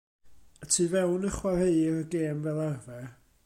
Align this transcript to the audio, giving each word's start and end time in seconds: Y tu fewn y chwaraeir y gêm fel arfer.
Y 0.63 0.69
tu 0.71 0.85
fewn 0.93 1.27
y 1.29 1.31
chwaraeir 1.35 1.93
y 2.01 2.09
gêm 2.15 2.39
fel 2.47 2.61
arfer. 2.69 3.07